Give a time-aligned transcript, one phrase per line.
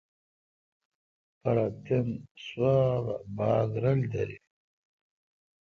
[1.39, 2.07] پرو تین
[2.45, 3.05] سواب
[3.37, 4.43] باگ رل دارل۔